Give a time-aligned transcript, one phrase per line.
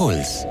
[0.00, 0.46] Puls.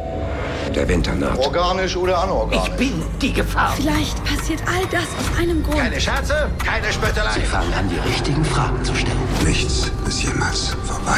[0.76, 1.40] Der Winter naht.
[1.40, 2.68] Organisch oder anorganisch?
[2.68, 3.74] Ich bin die Gefahr.
[3.76, 5.80] Vielleicht passiert all das aus einem Grund.
[5.80, 7.32] Keine Scherze, keine Spöttelei.
[7.34, 9.18] Sie fangen an, die richtigen Fragen zu stellen.
[9.44, 11.18] Nichts ist jemals vorbei.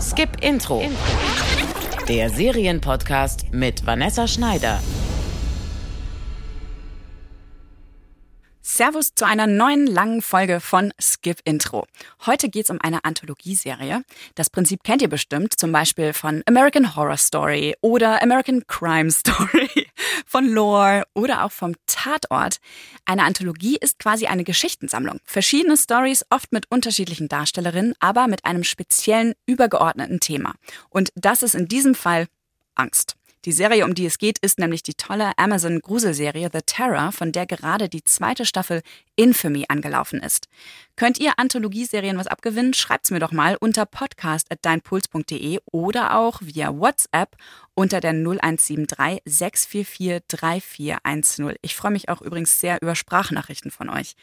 [0.00, 0.84] Skip Intro.
[2.06, 4.78] Der Serienpodcast mit Vanessa Schneider.
[8.78, 11.84] Servus zu einer neuen langen Folge von Skip Intro.
[12.26, 14.04] Heute geht's um eine Anthologieserie.
[14.36, 19.88] Das Prinzip kennt ihr bestimmt, zum Beispiel von American Horror Story oder American Crime Story,
[20.26, 22.58] von Lore oder auch vom Tatort.
[23.04, 25.18] Eine Anthologie ist quasi eine Geschichtensammlung.
[25.24, 30.54] Verschiedene Stories, oft mit unterschiedlichen Darstellerinnen, aber mit einem speziellen, übergeordneten Thema.
[30.88, 32.28] Und das ist in diesem Fall
[32.76, 33.17] Angst.
[33.44, 37.46] Die Serie, um die es geht, ist nämlich die tolle Amazon-Gruselserie The Terror, von der
[37.46, 38.82] gerade die zweite Staffel
[39.16, 40.48] Infamy angelaufen ist.
[40.98, 42.74] Könnt ihr Anthologieserien was abgewinnen?
[42.74, 47.36] Schreibt's mir doch mal unter podcast.deinpuls.de oder auch via WhatsApp
[47.74, 51.54] unter der 0173 644 3410.
[51.62, 54.14] Ich freue mich auch übrigens sehr über Sprachnachrichten von euch.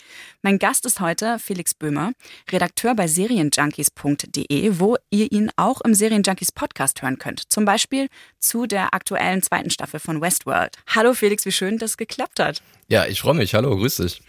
[0.41, 2.11] Mein Gast ist heute Felix Böhmer,
[2.51, 7.53] Redakteur bei serienjunkies.de, wo ihr ihn auch im Serienjunkies Podcast hören könnt.
[7.53, 10.75] Zum Beispiel zu der aktuellen zweiten Staffel von Westworld.
[10.93, 12.61] Hallo Felix, wie schön, dass es geklappt hat.
[12.87, 13.55] Ja, ich freue mich.
[13.55, 14.21] Hallo, grüß dich.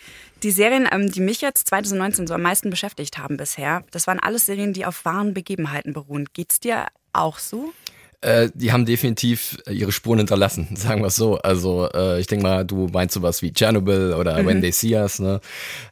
[0.43, 4.19] Die Serien, ähm, die mich jetzt 2019 so am meisten beschäftigt haben bisher, das waren
[4.19, 6.27] alles Serien, die auf wahren Begebenheiten beruhen.
[6.33, 7.73] Geht's dir auch so?
[8.21, 11.37] Äh, die haben definitiv ihre Spuren hinterlassen, sagen wir es so.
[11.39, 14.47] Also äh, ich denke mal, du meinst sowas wie Chernobyl oder mhm.
[14.47, 15.19] When They See Us.
[15.19, 15.41] Ne?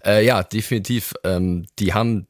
[0.05, 1.15] Äh, ja, definitiv.
[1.23, 2.27] Ähm, die haben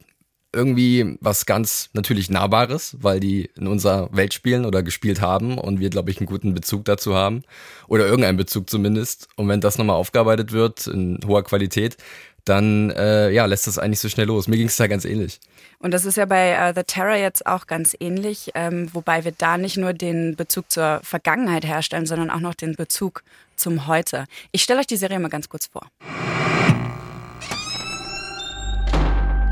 [0.55, 5.81] irgendwie was ganz natürlich Nahbares, weil die in unserer Welt spielen oder gespielt haben und
[5.81, 7.43] wir, glaube ich, einen guten Bezug dazu haben.
[7.89, 9.29] Oder irgendeinen Bezug zumindest.
[9.37, 11.97] Und wenn das nochmal aufgearbeitet wird in hoher Qualität,
[12.45, 14.49] dann äh, ja, lässt das eigentlich so schnell los.
[14.49, 15.41] Mir ging es da ganz ähnlich.
[15.79, 19.33] Und das ist ja bei uh, The Terror jetzt auch ganz ähnlich, ähm, wobei wir
[19.33, 23.23] da nicht nur den Bezug zur Vergangenheit herstellen, sondern auch noch den Bezug
[23.57, 24.27] zum Heute.
[24.53, 25.89] Ich stelle euch die Serie mal ganz kurz vor.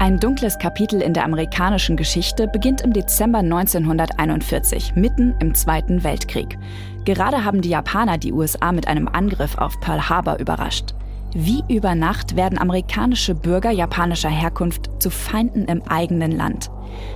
[0.03, 6.59] Ein dunkles Kapitel in der amerikanischen Geschichte beginnt im Dezember 1941, mitten im Zweiten Weltkrieg.
[7.05, 10.87] Gerade haben die Japaner die USA mit einem Angriff auf Pearl Harbor überrascht.
[11.35, 16.69] Wie über Nacht werden amerikanische Bürger japanischer Herkunft zu Feinden im eigenen Land.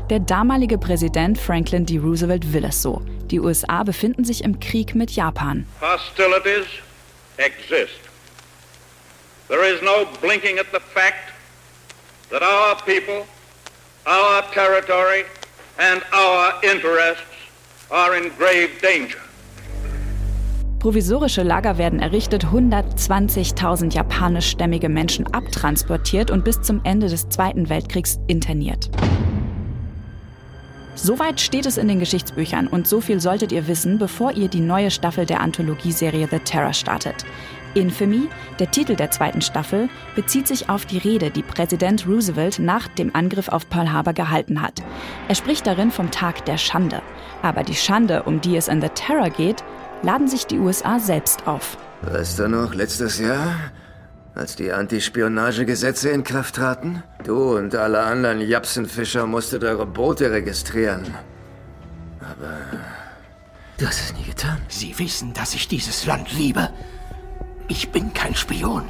[0.08, 1.98] Der damalige Präsident Franklin D.
[1.98, 3.02] Roosevelt will es so.
[3.32, 5.66] Die USA befinden sich im Krieg mit Japan.
[5.80, 6.68] Hostilities
[7.36, 7.98] exist.
[9.48, 11.35] There is no blinking at the fact
[12.30, 13.26] that our people,
[14.06, 15.24] our territory,
[15.78, 17.22] and our interests
[17.90, 19.18] are in grave danger.
[20.78, 28.20] Provisorische Lager werden errichtet, 120.000 japanischstämmige Menschen abtransportiert und bis zum Ende des Zweiten Weltkriegs
[28.28, 28.90] interniert.
[30.94, 34.60] Soweit steht es in den Geschichtsbüchern und so viel solltet ihr wissen, bevor ihr die
[34.60, 37.24] neue Staffel der Anthologieserie The Terror startet.
[37.76, 38.28] Infamy,
[38.58, 43.14] der Titel der zweiten Staffel, bezieht sich auf die Rede, die Präsident Roosevelt nach dem
[43.14, 44.82] Angriff auf Pearl Harbor gehalten hat.
[45.28, 47.02] Er spricht darin vom Tag der Schande.
[47.42, 49.62] Aber die Schande, um die es in The Terror geht,
[50.02, 51.76] laden sich die USA selbst auf.
[52.02, 53.54] Weißt du noch, letztes Jahr,
[54.34, 57.02] als die Antispionagegesetze in Kraft traten?
[57.24, 61.14] Du und alle anderen Japsenfischer musstet eure Boote registrieren.
[62.20, 62.58] Aber
[63.78, 64.58] du hast es nie getan.
[64.68, 66.70] Sie wissen, dass ich dieses Land liebe.
[67.68, 68.84] Ich bin kein Spion.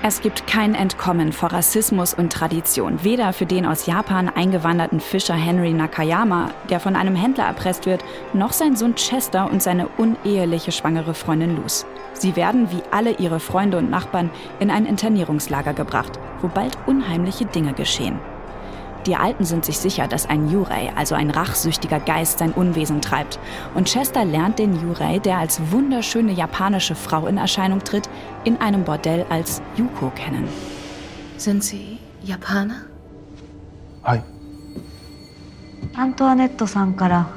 [0.00, 5.34] Es gibt kein Entkommen vor Rassismus und Tradition, weder für den aus Japan eingewanderten Fischer
[5.34, 10.70] Henry Nakayama, der von einem Händler erpresst wird, noch sein Sohn Chester und seine uneheliche
[10.70, 11.84] schwangere Freundin Luz.
[12.12, 14.30] Sie werden, wie alle ihre Freunde und Nachbarn,
[14.60, 18.20] in ein Internierungslager gebracht, wo bald unheimliche Dinge geschehen.
[19.07, 23.37] Die Alten sind sich sicher, dass ein Yurei, also ein rachsüchtiger Geist, sein Unwesen treibt.
[23.75, 28.09] Und Chester lernt den Yurei, der als wunderschöne japanische Frau in Erscheinung tritt,
[28.45, 30.47] in einem Bordell als Yuko kennen.
[31.37, 32.85] Sind Sie Japaner?
[34.05, 34.21] Hi.
[35.95, 37.29] アントワネットさんから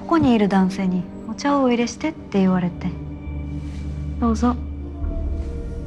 [0.00, 2.88] ここにいる男性にお茶をお入れしてって言われて
[4.18, 4.56] どうぞ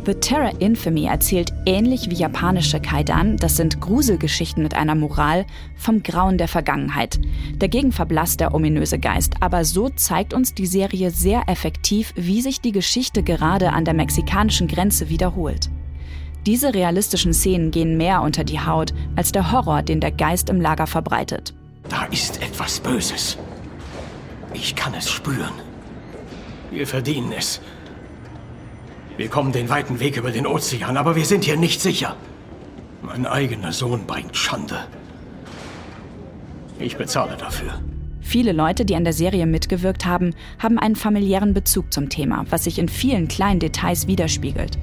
[0.04, 5.44] The Terror Infamy erzählt ähnlich wie japanische Kaidan, das sind Gruselgeschichten mit einer Moral,
[5.76, 7.20] vom Grauen der Vergangenheit.
[7.58, 12.60] Dagegen verblasst der ominöse Geist, aber so zeigt uns die Serie sehr effektiv, wie sich
[12.60, 15.68] die Geschichte gerade an der mexikanischen Grenze wiederholt.
[16.46, 20.60] Diese realistischen Szenen gehen mehr unter die Haut als der Horror, den der Geist im
[20.60, 21.52] Lager verbreitet.
[21.88, 23.36] Da ist etwas Böses.
[24.54, 25.52] Ich kann es spüren.
[26.70, 27.60] Wir verdienen es.
[29.18, 32.14] Wir kommen den weiten Weg über den Ozean, aber wir sind hier nicht sicher.
[33.02, 34.86] Mein eigener Sohn bringt Schande.
[36.78, 37.82] Ich bezahle dafür.
[38.20, 42.62] Viele Leute, die an der Serie mitgewirkt haben, haben einen familiären Bezug zum Thema, was
[42.62, 44.78] sich in vielen kleinen Details widerspiegelt.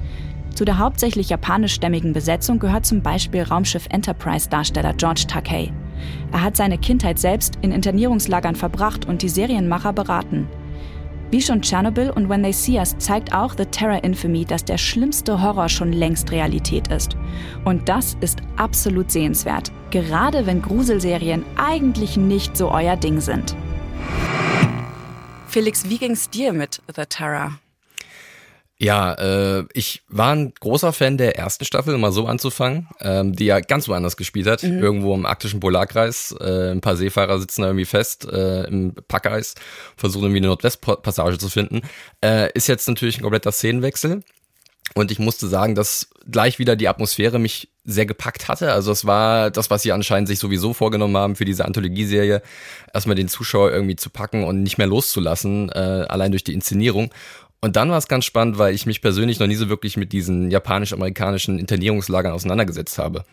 [0.54, 5.72] Zu der hauptsächlich japanischstämmigen Besetzung gehört zum Beispiel Raumschiff Enterprise-Darsteller George Takei.
[6.32, 10.46] Er hat seine Kindheit selbst in Internierungslagern verbracht und die Serienmacher beraten.
[11.30, 14.78] Wie schon Chernobyl und When They See Us zeigt auch The Terror Infamy, dass der
[14.78, 17.16] schlimmste Horror schon längst Realität ist.
[17.64, 23.56] Und das ist absolut sehenswert, gerade wenn Gruselserien eigentlich nicht so euer Ding sind.
[25.48, 27.58] Felix, wie ging's dir mit The Terror?
[28.78, 33.46] Ja, äh, ich war ein großer Fan der ersten Staffel, mal so anzufangen, ähm, die
[33.46, 34.82] ja ganz woanders gespielt hat, mhm.
[34.82, 36.34] irgendwo im arktischen Polarkreis.
[36.40, 39.54] Äh, ein paar Seefahrer sitzen da irgendwie fest äh, im Packeis,
[39.96, 41.82] versuchen irgendwie eine Nordwestpassage zu finden.
[42.22, 44.22] Äh, ist jetzt natürlich ein kompletter Szenenwechsel.
[44.94, 48.72] Und ich musste sagen, dass gleich wieder die Atmosphäre mich sehr gepackt hatte.
[48.72, 52.42] Also es war das, was sie anscheinend sich sowieso vorgenommen haben für diese Anthologieserie,
[52.92, 57.10] erstmal den Zuschauer irgendwie zu packen und nicht mehr loszulassen, äh, allein durch die Inszenierung.
[57.66, 60.12] Und dann war es ganz spannend, weil ich mich persönlich noch nie so wirklich mit
[60.12, 63.24] diesen japanisch-amerikanischen Internierungslagern auseinandergesetzt habe.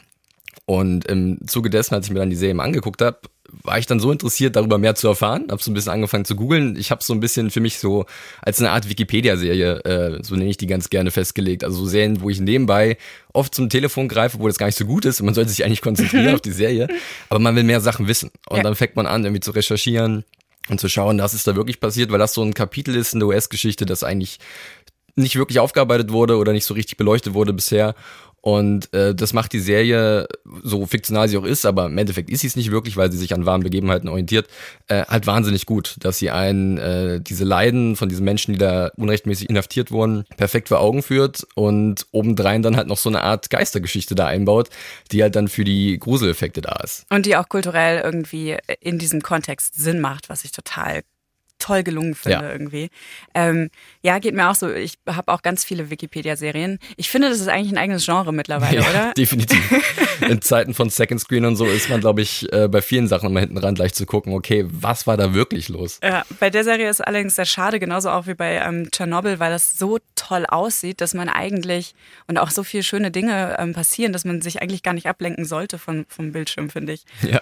[0.66, 3.20] Und im Zuge dessen, als ich mir dann die Serie mal angeguckt habe,
[3.62, 5.46] war ich dann so interessiert, darüber mehr zu erfahren.
[5.52, 6.78] Habe so ein bisschen angefangen zu googeln.
[6.78, 8.08] Ich habe so ein bisschen für mich so
[8.42, 11.64] als eine Art Wikipedia-Serie, äh, so nenne ich die ganz gerne festgelegt.
[11.64, 12.98] Also so Serien, wo ich nebenbei
[13.34, 15.20] oft zum Telefon greife, wo das gar nicht so gut ist.
[15.20, 16.88] Und man sollte sich eigentlich konzentrieren auf die Serie.
[17.30, 18.32] Aber man will mehr Sachen wissen.
[18.50, 18.64] Und ja.
[18.64, 20.26] dann fängt man an, irgendwie zu recherchieren
[20.70, 23.20] und zu schauen, was ist da wirklich passiert, weil das so ein Kapitel ist in
[23.20, 24.40] der US-Geschichte, das eigentlich
[25.16, 27.96] nicht wirklich aufgearbeitet wurde oder nicht so richtig beleuchtet wurde bisher.
[28.44, 30.28] Und äh, das macht die Serie,
[30.64, 33.18] so fiktional sie auch ist, aber im Endeffekt ist sie es nicht wirklich, weil sie
[33.18, 34.50] sich an wahren Begebenheiten orientiert,
[34.90, 38.92] äh, halt wahnsinnig gut, dass sie einen äh, diese Leiden von diesen Menschen, die da
[38.98, 43.50] unrechtmäßig inhaftiert wurden, perfekt vor Augen führt und obendrein dann halt noch so eine Art
[43.50, 44.68] Geistergeschichte da einbaut,
[45.14, 47.06] die halt dann für die Gruseleffekte da ist.
[47.10, 51.04] Und die auch kulturell irgendwie in diesem Kontext Sinn macht, was ich total
[51.64, 52.52] toll gelungen finde ja.
[52.52, 52.90] irgendwie.
[53.34, 53.70] Ähm,
[54.02, 54.70] ja, geht mir auch so.
[54.70, 56.78] Ich habe auch ganz viele Wikipedia-Serien.
[56.98, 59.14] Ich finde, das ist eigentlich ein eigenes Genre mittlerweile, ja, oder?
[59.14, 59.62] Definitiv.
[60.30, 63.30] In Zeiten von Second Screen und so ist man, glaube ich, äh, bei vielen Sachen
[63.30, 66.00] immer hinten ran gleich zu gucken, okay, was war da wirklich los?
[66.04, 69.52] Ja, bei der Serie ist allerdings sehr schade, genauso auch wie bei ähm, Tschernobyl, weil
[69.52, 71.96] das so toll aussieht, dass man eigentlich
[72.28, 75.46] und auch so viele schöne Dinge ähm, passieren, dass man sich eigentlich gar nicht ablenken
[75.46, 77.06] sollte von, vom Bildschirm, finde ich.
[77.22, 77.42] Ja.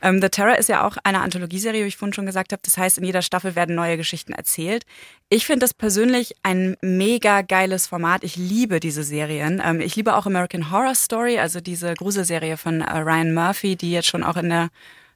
[0.00, 2.62] Ähm, The Terror ist ja auch eine Anthologieserie, wie ich vorhin schon gesagt habe.
[2.64, 4.84] Das heißt, in jeder Staffel werden neue Geschichten erzählt.
[5.28, 8.24] Ich finde das persönlich ein mega geiles Format.
[8.24, 9.62] Ich liebe diese Serien.
[9.64, 13.92] Ähm, ich liebe auch American Horror Story, also diese Gruselserie von äh, Ryan Murphy, die
[13.92, 14.68] jetzt schon auch in der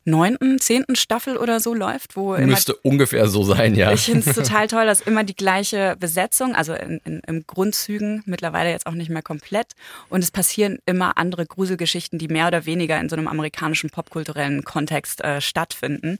[0.06, 3.92] neunten, zehnten Staffel oder so läuft, wo müsste ungefähr so sein, ja.
[3.92, 8.22] Ich finde es total toll, dass immer die gleiche Besetzung, also in, in, im Grundzügen
[8.24, 9.72] mittlerweile jetzt auch nicht mehr komplett
[10.08, 14.64] und es passieren immer andere Gruselgeschichten, die mehr oder weniger in so einem amerikanischen popkulturellen
[14.64, 16.18] Kontext äh, stattfinden.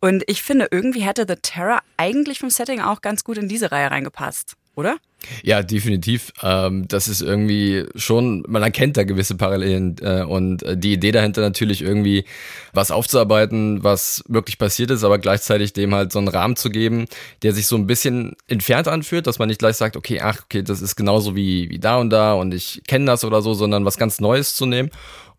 [0.00, 3.70] Und ich finde, irgendwie hätte The Terror eigentlich vom Setting auch ganz gut in diese
[3.72, 4.98] Reihe reingepasst oder?
[5.42, 6.32] Ja, definitiv.
[6.42, 11.10] Ähm, das ist irgendwie schon, man erkennt da gewisse Parallelen äh, und äh, die Idee
[11.10, 12.24] dahinter natürlich irgendwie
[12.72, 17.06] was aufzuarbeiten, was wirklich passiert ist, aber gleichzeitig dem halt so einen Rahmen zu geben,
[17.42, 20.62] der sich so ein bisschen entfernt anfühlt, dass man nicht gleich sagt, okay, ach, okay,
[20.62, 23.84] das ist genauso wie, wie da und da und ich kenne das oder so, sondern
[23.84, 24.90] was ganz Neues zu nehmen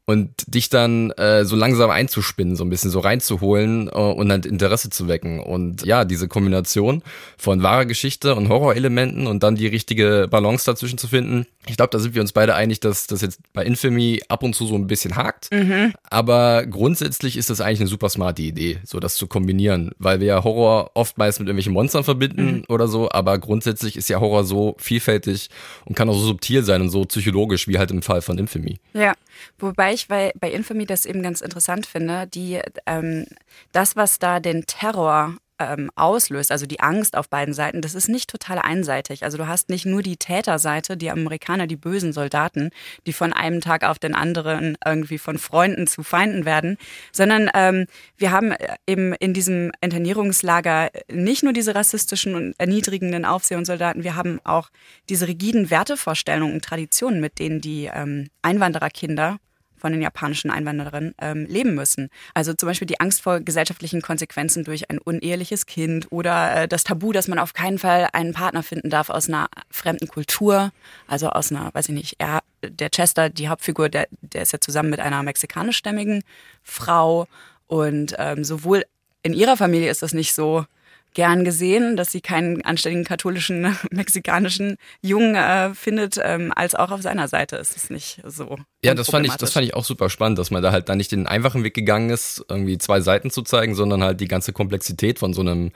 [0.10, 4.42] und dich dann äh, so langsam einzuspinnen, so ein bisschen so reinzuholen äh, und dann
[4.44, 5.42] Interesse zu wecken.
[5.42, 7.04] Und ja, diese Kombination
[7.38, 11.46] von wahrer Geschichte und Horrorelementen und dann die richtige Balance dazwischen zu finden.
[11.68, 14.56] Ich glaube, da sind wir uns beide einig, dass das jetzt bei Infamy ab und
[14.56, 15.52] zu so ein bisschen hakt.
[15.52, 15.94] Mhm.
[16.10, 20.28] Aber grundsätzlich ist das eigentlich eine super smarte Idee, so das zu kombinieren, weil wir
[20.28, 22.64] ja Horror oftmals mit irgendwelchen Monstern verbinden mhm.
[22.70, 23.12] oder so.
[23.12, 25.50] Aber grundsätzlich ist ja Horror so vielfältig
[25.84, 28.80] und kann auch so subtil sein und so psychologisch wie halt im Fall von Infamy.
[28.94, 29.14] Ja,
[29.60, 33.26] wobei ich bei, bei Infamy das eben ganz interessant finde, die, ähm,
[33.72, 38.10] das, was da den Terror ähm, auslöst, also die Angst auf beiden Seiten, das ist
[38.10, 39.24] nicht total einseitig.
[39.24, 42.70] Also du hast nicht nur die Täterseite, die Amerikaner, die bösen Soldaten,
[43.06, 46.78] die von einem Tag auf den anderen irgendwie von Freunden zu Feinden werden,
[47.12, 47.88] sondern ähm,
[48.18, 53.66] wir haben äh, eben in diesem Internierungslager nicht nur diese rassistischen und erniedrigenden Aufseher und
[53.66, 54.70] Soldaten, wir haben auch
[55.10, 59.38] diese rigiden Wertevorstellungen und Traditionen, mit denen die ähm, Einwandererkinder
[59.78, 62.10] von den japanischen Einwanderern ähm, leben müssen.
[62.34, 66.84] Also zum Beispiel die Angst vor gesellschaftlichen Konsequenzen durch ein uneheliches Kind oder äh, das
[66.84, 70.72] Tabu, dass man auf keinen Fall einen Partner finden darf aus einer fremden Kultur,
[71.08, 74.60] also aus einer, weiß ich nicht, er, der Chester, die Hauptfigur, der, der ist ja
[74.60, 76.24] zusammen mit einer mexikanischstämmigen
[76.64, 77.28] Frau
[77.68, 78.86] und ähm, sowohl
[79.24, 80.66] in ihrer Familie ist das nicht so
[81.18, 87.02] gern gesehen, dass sie keinen anständigen katholischen mexikanischen Jungen äh, findet, ähm, als auch auf
[87.02, 88.56] seiner Seite ist es nicht so.
[88.84, 90.98] Ja, das fand ich, das fand ich auch super spannend, dass man da halt dann
[90.98, 94.54] nicht den einfachen Weg gegangen ist, irgendwie zwei Seiten zu zeigen, sondern halt die ganze
[94.54, 95.72] Komplexität von so einem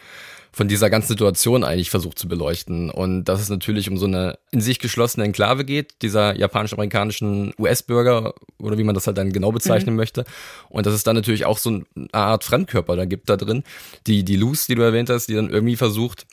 [0.53, 2.89] von dieser ganzen Situation eigentlich versucht zu beleuchten.
[2.89, 8.33] Und dass es natürlich um so eine in sich geschlossene Enklave geht, dieser japanisch-amerikanischen US-Bürger
[8.59, 9.97] oder wie man das halt dann genau bezeichnen mhm.
[9.97, 10.25] möchte.
[10.69, 13.63] Und dass es dann natürlich auch so eine Art Fremdkörper da gibt da drin.
[14.07, 16.25] Die, die Luz, die du erwähnt hast, die dann irgendwie versucht,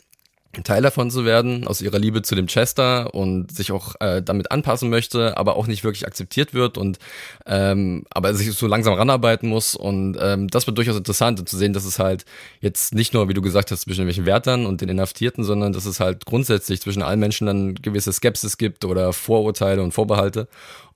[0.64, 4.50] Teil davon zu werden, aus ihrer Liebe zu dem Chester und sich auch äh, damit
[4.50, 6.98] anpassen möchte, aber auch nicht wirklich akzeptiert wird und
[7.46, 11.74] ähm, aber sich so langsam ranarbeiten muss und ähm, das wird durchaus interessant zu sehen,
[11.74, 12.24] dass es halt
[12.60, 15.84] jetzt nicht nur, wie du gesagt hast, zwischen welchen Wärtern und den Inhaftierten, sondern dass
[15.84, 20.48] es halt grundsätzlich zwischen allen Menschen dann gewisse Skepsis gibt oder Vorurteile und Vorbehalte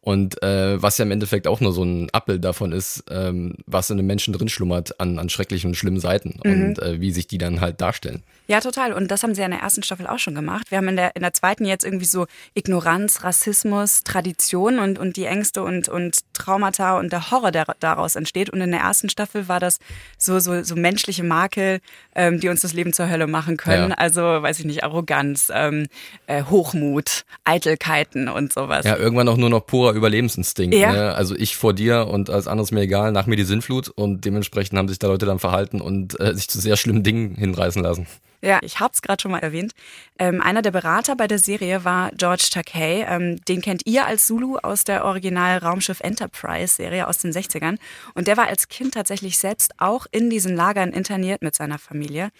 [0.04, 3.88] und äh, was ja im Endeffekt auch nur so ein Abbild davon ist, ähm, was
[3.88, 6.50] in den Menschen drin schlummert an, an schrecklichen und schlimmen Seiten mhm.
[6.50, 8.24] und äh, wie sich die dann halt darstellen.
[8.48, 8.92] Ja, total.
[8.92, 10.70] Und das haben sie ja in der ersten Staffel auch schon gemacht.
[10.70, 15.16] Wir haben in der, in der zweiten jetzt irgendwie so Ignoranz, Rassismus, Tradition und, und
[15.16, 18.50] die Ängste und, und Traumata und der Horror, der daraus entsteht.
[18.50, 19.78] Und in der ersten Staffel war das
[20.16, 21.80] so, so, so menschliche Makel,
[22.14, 23.90] ähm, die uns das Leben zur Hölle machen können.
[23.90, 23.96] Ja.
[23.96, 25.86] Also, weiß ich nicht, Arroganz, ähm,
[26.26, 28.84] äh, Hochmut, Eitelkeiten und sowas.
[28.84, 30.74] Ja, irgendwann auch nur noch purer Überlebensinstinkt.
[30.74, 30.92] Ja.
[30.92, 31.14] Ne?
[31.14, 34.78] Also ich vor dir und als anderes mir egal, nach mir die Sinnflut und dementsprechend
[34.78, 38.06] haben sich da Leute dann verhalten und äh, sich zu sehr schlimmen Dingen hinreißen lassen.
[38.44, 39.72] Ja, ich habe es gerade schon mal erwähnt.
[40.18, 43.06] Ähm, einer der Berater bei der Serie war George Takei.
[43.08, 47.78] Ähm, den kennt ihr als Zulu aus der Original Raumschiff Enterprise Serie aus den 60ern.
[48.14, 52.30] Und der war als Kind tatsächlich selbst auch in diesen Lagern interniert mit seiner Familie.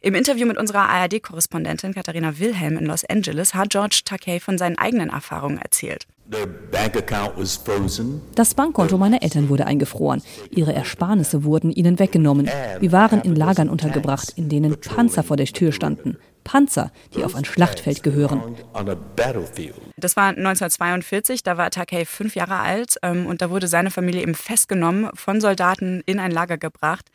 [0.00, 4.78] Im Interview mit unserer ARD-Korrespondentin Katharina Wilhelm in Los Angeles hat George Takei von seinen
[4.78, 6.08] eigenen Erfahrungen erzählt.
[8.34, 10.22] Das Bankkonto meiner Eltern wurde eingefroren.
[10.50, 12.48] Ihre Ersparnisse wurden ihnen weggenommen.
[12.80, 16.16] Wir waren in Lagern untergebracht, in denen Panzer vor der Tür standen.
[16.44, 18.56] Panzer, die auf ein Schlachtfeld gehören.
[19.96, 24.22] Das war 1942, da war Takei fünf Jahre alt ähm, und da wurde seine Familie
[24.22, 27.10] eben festgenommen, von Soldaten in ein Lager gebracht.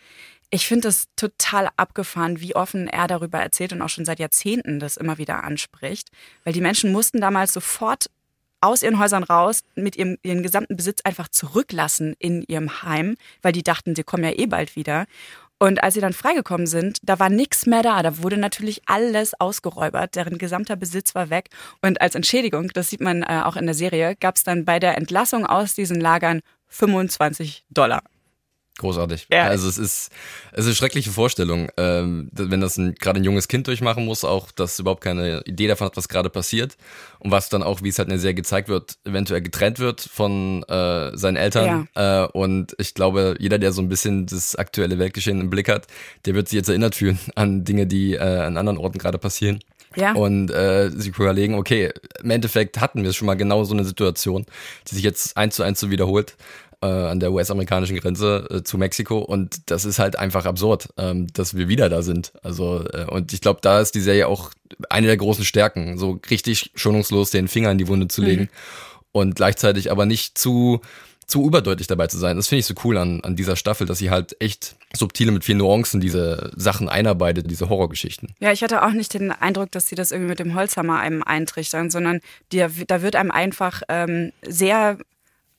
[0.50, 4.80] Ich finde es total abgefahren, wie offen er darüber erzählt und auch schon seit Jahrzehnten
[4.80, 6.10] das immer wieder anspricht,
[6.46, 8.06] weil die Menschen mussten damals sofort
[8.62, 13.52] aus ihren Häusern raus, mit ihrem, ihren gesamten Besitz einfach zurücklassen in ihrem Heim, weil
[13.52, 15.06] die dachten, sie kommen ja eh bald wieder.
[15.60, 18.04] Und als sie dann freigekommen sind, da war nichts mehr da.
[18.04, 20.16] Da wurde natürlich alles ausgeräubert.
[20.16, 21.50] Deren gesamter Besitz war weg.
[21.82, 24.80] Und als Entschädigung, das sieht man äh, auch in der Serie, gab es dann bei
[24.80, 28.04] der Entlassung aus diesen Lagern 25 Dollar.
[28.78, 29.28] Großartig.
[29.32, 29.46] Ja.
[29.46, 30.12] Also es ist,
[30.52, 34.52] es ist eine schreckliche Vorstellung, ähm, wenn das gerade ein junges Kind durchmachen muss, auch
[34.52, 36.78] das überhaupt keine Idee davon hat, was gerade passiert
[37.18, 40.02] und was dann auch, wie es halt in der Serie gezeigt wird, eventuell getrennt wird
[40.02, 41.88] von äh, seinen Eltern.
[41.96, 42.26] Ja.
[42.26, 45.88] Äh, und ich glaube, jeder, der so ein bisschen das aktuelle Weltgeschehen im Blick hat,
[46.26, 49.60] der wird sich jetzt erinnert fühlen an Dinge, die äh, an anderen Orten gerade passieren.
[49.96, 50.14] Ja.
[50.14, 51.92] Und äh, sich überlegen, okay,
[52.22, 54.46] im Endeffekt hatten wir schon mal genau so eine Situation,
[54.88, 56.36] die sich jetzt eins zu eins so wiederholt
[56.82, 61.28] äh, an der US-amerikanischen Grenze äh, zu Mexiko und das ist halt einfach absurd, ähm,
[61.34, 62.34] dass wir wieder da sind.
[62.44, 64.52] Also äh, und ich glaube, da ist die Serie auch
[64.90, 68.50] eine der großen Stärken, so richtig schonungslos den Finger in die Wunde zu legen mhm.
[69.12, 70.82] und gleichzeitig aber nicht zu
[71.28, 72.38] zu überdeutlich dabei zu sein.
[72.38, 75.44] Das finde ich so cool an, an dieser Staffel, dass sie halt echt subtile mit
[75.44, 78.30] vielen Nuancen diese Sachen einarbeitet, diese Horrorgeschichten.
[78.40, 81.24] Ja, ich hatte auch nicht den Eindruck, dass sie das irgendwie mit dem Holzhammer einem
[81.24, 82.22] eintrichtern, sondern
[82.54, 84.98] die, da wird einem einfach ähm, sehr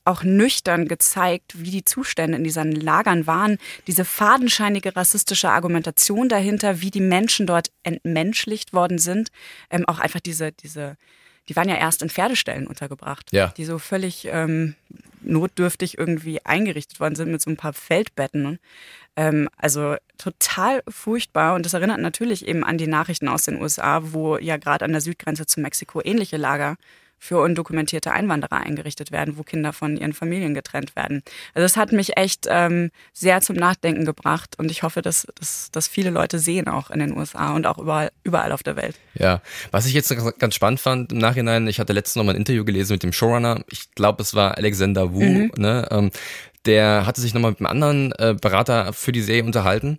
[0.09, 3.57] auch nüchtern gezeigt, wie die Zustände in diesen Lagern waren.
[3.87, 9.29] Diese fadenscheinige rassistische Argumentation dahinter, wie die Menschen dort entmenschlicht worden sind.
[9.69, 10.97] Ähm, auch einfach diese, diese,
[11.47, 13.53] die waren ja erst in Pferdestellen untergebracht, ja.
[13.55, 14.75] die so völlig ähm,
[15.21, 18.59] notdürftig irgendwie eingerichtet worden sind mit so ein paar Feldbetten.
[19.15, 24.01] Ähm, also total furchtbar und das erinnert natürlich eben an die Nachrichten aus den USA,
[24.11, 26.77] wo ja gerade an der Südgrenze zu Mexiko ähnliche Lager
[27.19, 31.21] für undokumentierte Einwanderer eingerichtet werden, wo Kinder von ihren Familien getrennt werden.
[31.53, 35.69] Also das hat mich echt ähm, sehr zum Nachdenken gebracht und ich hoffe, dass, dass,
[35.71, 38.95] dass viele Leute sehen auch in den USA und auch überall, überall auf der Welt.
[39.13, 42.37] Ja, was ich jetzt ganz spannend fand im Nachhinein, ich hatte letztens noch mal ein
[42.37, 45.51] Interview gelesen mit dem Showrunner, ich glaube, es war Alexander Wu, mhm.
[45.57, 45.87] ne?
[45.91, 46.11] Ähm,
[46.65, 49.97] der hatte sich nochmal mit einem anderen äh, Berater für die Serie unterhalten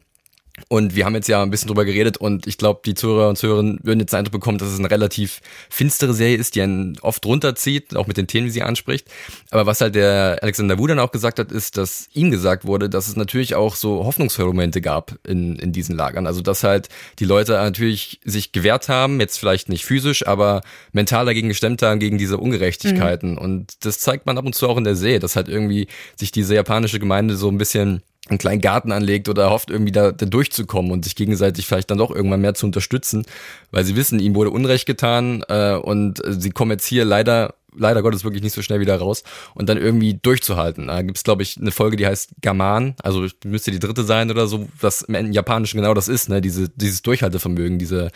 [0.69, 3.37] und wir haben jetzt ja ein bisschen drüber geredet und ich glaube, die Zuhörer und
[3.37, 6.99] Zuhörerinnen würden jetzt den Eindruck bekommen, dass es eine relativ finstere Serie ist, die einen
[7.01, 9.09] oft runterzieht, auch mit den Themen, die sie anspricht.
[9.51, 12.89] Aber was halt der Alexander Wu dann auch gesagt hat, ist, dass ihm gesagt wurde,
[12.89, 16.27] dass es natürlich auch so hoffnungsvolle Momente gab in, in diesen Lagern.
[16.27, 16.89] Also dass halt
[17.19, 20.63] die Leute natürlich sich gewehrt haben, jetzt vielleicht nicht physisch, aber
[20.93, 23.33] mental dagegen gestemmt haben, gegen diese Ungerechtigkeiten.
[23.33, 23.39] Mhm.
[23.39, 26.33] Und das zeigt man ab und zu auch in der Serie, dass halt irgendwie sich
[26.33, 30.27] diese japanische Gemeinde so ein bisschen einen kleinen Garten anlegt oder hofft irgendwie da, da
[30.27, 33.27] durchzukommen und sich gegenseitig vielleicht dann doch irgendwann mehr zu unterstützen,
[33.71, 38.03] weil sie wissen, ihm wurde Unrecht getan äh, und sie kommen jetzt hier leider leider
[38.03, 39.23] Gottes wirklich nicht so schnell wieder raus
[39.55, 40.89] und dann irgendwie durchzuhalten.
[40.89, 44.47] Da gibt's glaube ich, eine Folge, die heißt Gaman, also müsste die dritte sein oder
[44.47, 46.41] so, was im Japanischen genau das ist, ne?
[46.41, 48.11] Diese, dieses Durchhaltevermögen, diese,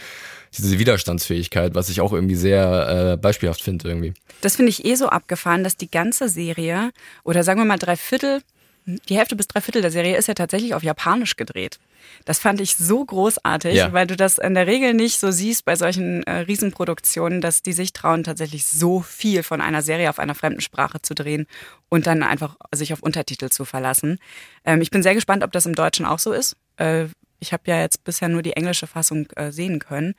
[0.57, 4.15] diese Widerstandsfähigkeit, was ich auch irgendwie sehr äh, beispielhaft finde irgendwie.
[4.41, 6.91] Das finde ich eh so abgefahren, dass die ganze Serie
[7.25, 8.43] oder sagen wir mal drei Viertel,
[8.87, 11.79] die Hälfte bis drei Viertel der Serie ist ja tatsächlich auf Japanisch gedreht.
[12.27, 13.93] Das fand ich so großartig, ja.
[13.93, 17.73] weil du das in der Regel nicht so siehst bei solchen äh, Riesenproduktionen, dass die
[17.73, 21.47] sich trauen, tatsächlich so viel von einer Serie auf einer fremden Sprache zu drehen
[21.89, 24.19] und dann einfach sich auf Untertitel zu verlassen.
[24.65, 26.57] Ähm, ich bin sehr gespannt, ob das im Deutschen auch so ist.
[26.77, 27.07] Äh,
[27.41, 30.15] ich habe ja jetzt bisher nur die englische Fassung äh, sehen können.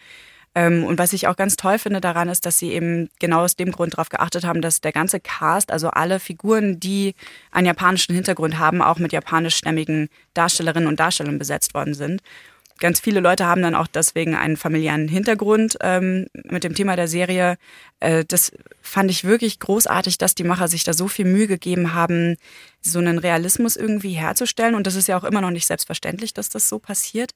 [0.55, 3.57] Ähm, und was ich auch ganz toll finde daran ist, dass sie eben genau aus
[3.57, 7.13] dem Grund darauf geachtet haben, dass der ganze Cast, also alle Figuren, die
[7.51, 12.21] einen japanischen Hintergrund haben, auch mit japanischstämmigen Darstellerinnen und Darstellern besetzt worden sind
[12.79, 17.07] ganz viele Leute haben dann auch deswegen einen familiären Hintergrund ähm, mit dem Thema der
[17.07, 17.57] Serie.
[17.99, 18.51] Äh, das
[18.81, 22.37] fand ich wirklich großartig, dass die Macher sich da so viel Mühe gegeben haben,
[22.81, 24.75] so einen Realismus irgendwie herzustellen.
[24.75, 27.31] Und das ist ja auch immer noch nicht selbstverständlich, dass das so passiert.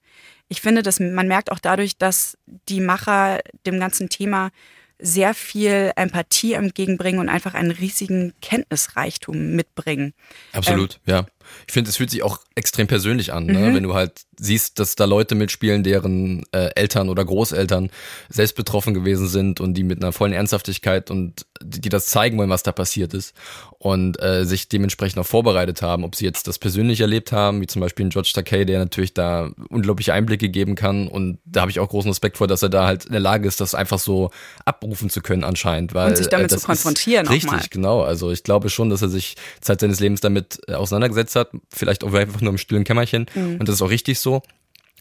[0.50, 4.52] Ich finde, dass man merkt auch dadurch, dass die Macher dem ganzen Thema
[5.00, 10.14] sehr viel Empathie entgegenbringen und einfach einen riesigen Kenntnisreichtum mitbringen.
[10.52, 11.26] Absolut, ähm, ja.
[11.68, 13.60] Ich finde, es fühlt sich auch extrem persönlich an, ne?
[13.60, 13.76] Mhm.
[13.76, 17.90] wenn du halt siehst, dass da Leute mitspielen, deren äh, Eltern oder Großeltern
[18.30, 22.38] selbst betroffen gewesen sind und die mit einer vollen Ernsthaftigkeit und die, die das zeigen
[22.38, 23.34] wollen, was da passiert ist
[23.80, 27.68] und äh, sich dementsprechend auch vorbereitet haben, ob sie jetzt das persönlich erlebt haben, wie
[27.68, 31.72] zum Beispiel ein George Takei, der natürlich da unglaubliche Einblicke geben kann und da habe
[31.72, 34.00] ich auch großen Respekt vor, dass er da halt in der Lage ist, das einfach
[34.00, 34.32] so
[34.66, 37.28] abrufen zu können anscheinend, weil und sich damit äh, zu konfrontieren.
[37.28, 38.02] Richtig, genau.
[38.02, 41.39] Also ich glaube schon, dass er sich Zeit seines Lebens damit äh, auseinandergesetzt hat,
[41.74, 43.58] vielleicht auch einfach nur im stillen Kämmerchen mhm.
[43.60, 44.42] und das ist auch richtig so.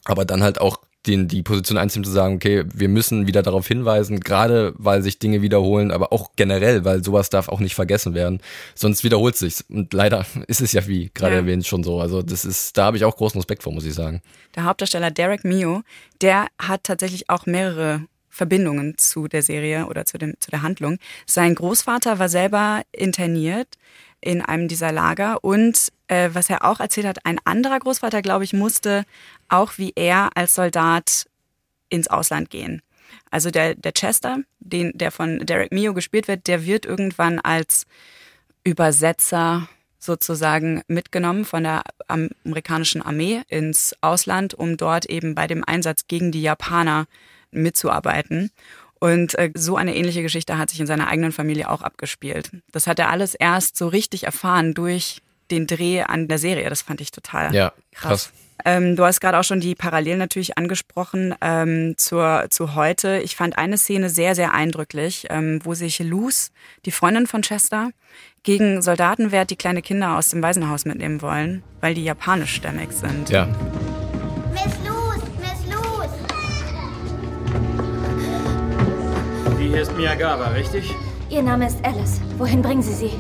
[0.05, 3.67] Aber dann halt auch den, die Position einzunehmen, zu sagen, okay, wir müssen wieder darauf
[3.67, 8.15] hinweisen, gerade weil sich Dinge wiederholen, aber auch generell, weil sowas darf auch nicht vergessen
[8.15, 8.41] werden.
[8.75, 9.65] Sonst wiederholt sich's.
[9.69, 11.41] Und leider ist es ja wie gerade ja.
[11.41, 12.01] erwähnt schon so.
[12.01, 14.21] Also das ist, da habe ich auch großen Respekt vor, muss ich sagen.
[14.55, 15.83] Der Hauptdarsteller Derek Mio,
[16.21, 20.99] der hat tatsächlich auch mehrere Verbindungen zu der Serie oder zu, dem, zu der Handlung.
[21.27, 23.69] Sein Großvater war selber interniert
[24.21, 28.45] in einem dieser Lager und äh, was er auch erzählt hat, ein anderer Großvater, glaube
[28.45, 29.05] ich, musste
[29.49, 31.27] auch wie er als Soldat
[31.89, 32.83] ins Ausland gehen.
[33.31, 37.87] Also der, der Chester, den, der von Derek Mio gespielt wird, der wird irgendwann als
[38.65, 46.07] Übersetzer sozusagen mitgenommen von der amerikanischen Armee ins Ausland, um dort eben bei dem Einsatz
[46.07, 47.07] gegen die Japaner
[47.51, 48.51] mitzuarbeiten.
[49.01, 52.51] Und äh, so eine ähnliche Geschichte hat sich in seiner eigenen Familie auch abgespielt.
[52.73, 56.69] Das hat er alles erst so richtig erfahren durch den Dreh an der Serie.
[56.69, 58.31] Das fand ich total ja, krass.
[58.31, 58.33] krass.
[58.65, 63.19] Ähm, du hast gerade auch schon die Parallelen natürlich angesprochen ähm, zur, zu heute.
[63.19, 66.51] Ich fand eine Szene sehr, sehr eindrücklich, ähm, wo sich Luz,
[66.85, 67.91] die Freundin von Chester,
[68.43, 73.31] gegen Soldaten wehrt, die kleine Kinder aus dem Waisenhaus mitnehmen wollen, weil die japanischstämmig sind.
[73.31, 73.47] Ja.
[74.53, 74.98] Miss Luz,
[79.69, 80.95] Hier ist Miyagawa, richtig?
[81.29, 82.23] Ihr Name ist Alice.
[82.39, 83.11] Wohin bringen Sie sie?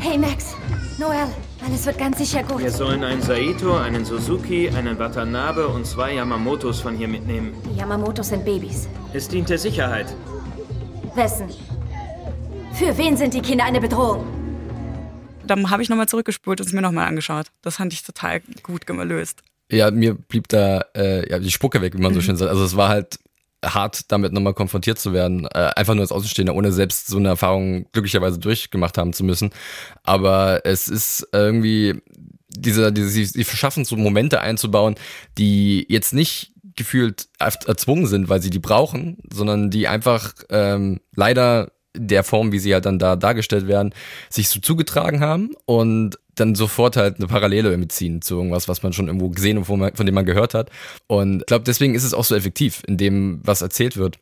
[0.00, 0.56] Hey Max,
[0.98, 1.28] Noel,
[1.64, 2.58] alles wird ganz sicher gut.
[2.58, 7.54] Wir sollen einen Saito, einen Suzuki, einen Watanabe und zwei Yamamotos von hier mitnehmen.
[7.70, 8.88] Die Yamamotos sind Babys.
[9.12, 10.12] Es dient der Sicherheit.
[11.14, 11.50] Wessen?
[12.72, 14.26] Für wen sind die Kinder eine Bedrohung?
[15.46, 17.46] Dann habe ich nochmal zurückgespult und es mir nochmal angeschaut.
[17.62, 19.44] Das fand ich total gut gelöst.
[19.70, 22.50] Ja, mir blieb da äh, ja, die Spucke weg, wie man so schön sagt.
[22.50, 23.20] Also es war halt
[23.74, 27.28] hart damit nochmal konfrontiert zu werden, äh, einfach nur als Außenstehender, ohne selbst so eine
[27.28, 29.50] Erfahrung glücklicherweise durchgemacht haben zu müssen.
[30.02, 32.00] Aber es ist irgendwie
[32.48, 34.96] diese, diese sie, sie verschaffen so Momente einzubauen,
[35.38, 41.72] die jetzt nicht gefühlt erzwungen sind, weil sie die brauchen, sondern die einfach ähm, leider
[41.96, 43.94] der Form, wie sie halt dann da dargestellt werden,
[44.28, 48.82] sich so zugetragen haben und dann sofort halt eine Parallele irgendwie ziehen zu irgendwas, was
[48.82, 50.70] man schon irgendwo gesehen und von, dem man gehört hat.
[51.06, 54.18] Und ich glaube, deswegen ist es auch so effektiv in dem, was erzählt wird.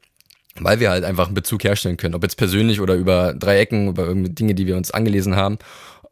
[0.57, 4.05] Weil wir halt einfach einen Bezug herstellen können, ob jetzt persönlich oder über Dreiecken, über
[4.05, 5.59] irgendwie Dinge, die wir uns angelesen haben.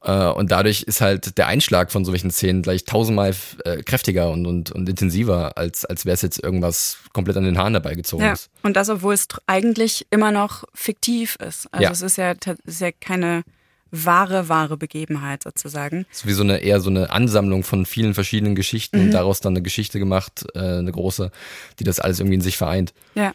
[0.03, 3.35] Äh, und dadurch ist halt der Einschlag von solchen Szenen gleich tausendmal
[3.65, 7.57] äh, kräftiger und, und, und intensiver, als, als wäre es jetzt irgendwas komplett an den
[7.57, 8.33] Haaren dabei gezogen ja.
[8.33, 8.51] ist.
[8.63, 11.73] Und das, obwohl es eigentlich immer noch fiktiv ist.
[11.73, 11.91] Also ja.
[11.91, 12.35] es ist ja,
[12.65, 13.45] ist ja keine
[13.93, 16.07] wahre, wahre Begebenheit sozusagen.
[16.09, 19.05] Das ist wie so eine eher so eine Ansammlung von vielen verschiedenen Geschichten Mhm.
[19.05, 21.31] und daraus dann eine Geschichte gemacht, äh, eine große,
[21.79, 22.93] die das alles irgendwie in sich vereint.
[23.15, 23.33] Ja.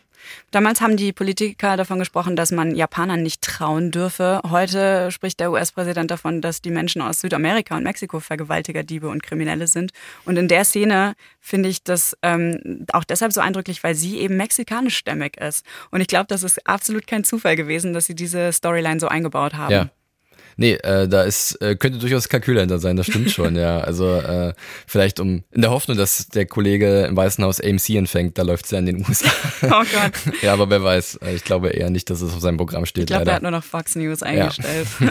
[0.52, 4.42] Damals haben die Politiker davon gesprochen, dass man Japanern nicht trauen dürfe.
[4.50, 9.24] Heute spricht der US-Präsident davon, dass die Menschen aus Südamerika und Mexiko Vergewaltiger, Diebe und
[9.24, 9.92] Kriminelle sind.
[10.26, 14.36] Und in der Szene finde ich das ähm, auch deshalb so eindrücklich, weil sie eben
[14.36, 15.66] mexikanischstämmig ist.
[15.92, 19.54] Und ich glaube, das ist absolut kein Zufall gewesen, dass sie diese Storyline so eingebaut
[19.54, 19.72] haben.
[19.72, 19.90] Ja.
[20.58, 23.80] Nee, äh, da ist, äh, könnte durchaus Kalkül dahinter sein, das stimmt schon, ja.
[23.80, 24.54] Also äh,
[24.88, 28.72] vielleicht um in der Hoffnung, dass der Kollege im Weißen Haus AMC empfängt, da läuft's
[28.72, 29.30] ja in den USA.
[29.64, 30.14] Oh Gott.
[30.42, 31.20] ja, aber wer weiß.
[31.24, 33.04] Äh, Ich glaube eher nicht, dass es auf seinem Programm steht.
[33.04, 34.88] Ich glaube, er hat nur noch Fox News eingestellt.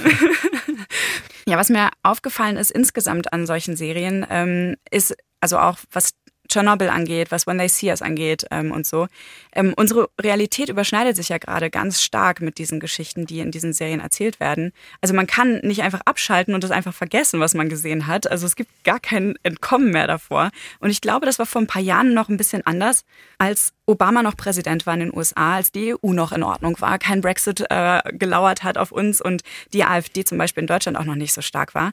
[1.48, 6.10] Ja, was mir aufgefallen ist insgesamt an solchen Serien, ähm, ist also auch was
[6.48, 9.06] Tschernobyl angeht, was When They See Us angeht ähm, und so.
[9.52, 13.72] Ähm, unsere Realität überschneidet sich ja gerade ganz stark mit diesen Geschichten, die in diesen
[13.72, 14.72] Serien erzählt werden.
[15.00, 18.30] Also man kann nicht einfach abschalten und das einfach vergessen, was man gesehen hat.
[18.30, 20.50] Also es gibt gar kein Entkommen mehr davor.
[20.80, 23.04] Und ich glaube, das war vor ein paar Jahren noch ein bisschen anders,
[23.38, 26.98] als Obama noch Präsident war in den USA, als die EU noch in Ordnung war,
[26.98, 31.04] kein Brexit äh, gelauert hat auf uns und die AfD zum Beispiel in Deutschland auch
[31.04, 31.92] noch nicht so stark war.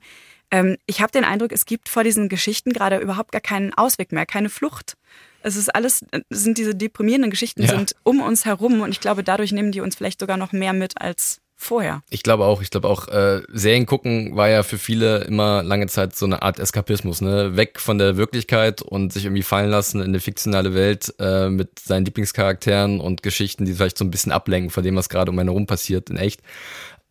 [0.53, 4.11] Ähm, ich habe den Eindruck, es gibt vor diesen Geschichten gerade überhaupt gar keinen Ausweg
[4.11, 4.97] mehr, keine Flucht.
[5.41, 7.69] Es ist alles, sind diese deprimierenden Geschichten Ja.
[7.69, 10.73] sind um uns herum und ich glaube, dadurch nehmen die uns vielleicht sogar noch mehr
[10.73, 12.03] mit als vorher.
[12.09, 15.87] Ich glaube auch, ich glaube auch, äh, Serien gucken war ja für viele immer lange
[15.87, 17.55] Zeit so eine Art Eskapismus, ne?
[17.55, 21.79] Weg von der Wirklichkeit und sich irgendwie fallen lassen in eine fiktionale Welt äh, mit
[21.79, 25.39] seinen Lieblingscharakteren und Geschichten, die vielleicht so ein bisschen ablenken von dem, was gerade um
[25.39, 26.41] einen herum passiert, in echt.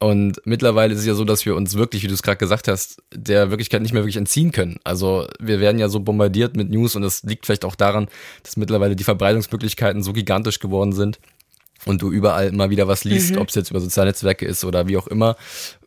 [0.02, 2.66] Und mittlerweile ist es ja so, dass wir uns wirklich, wie du es gerade gesagt
[2.66, 4.80] hast, der Wirklichkeit nicht mehr wirklich entziehen können.
[4.82, 8.08] Also wir werden ja so bombardiert mit News und das liegt vielleicht auch daran,
[8.42, 11.20] dass mittlerweile die Verbreitungsmöglichkeiten so gigantisch geworden sind
[11.84, 13.38] und du überall immer wieder was liest, Mhm.
[13.38, 15.36] ob es jetzt über soziale Netzwerke ist oder wie auch immer